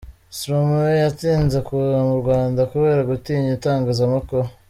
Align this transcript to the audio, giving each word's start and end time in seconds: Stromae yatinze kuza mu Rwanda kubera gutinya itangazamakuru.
Stromae 0.35 0.93
yatinze 1.03 1.57
kuza 1.67 1.99
mu 2.07 2.15
Rwanda 2.21 2.61
kubera 2.71 3.01
gutinya 3.09 3.49
itangazamakuru. 3.57 4.47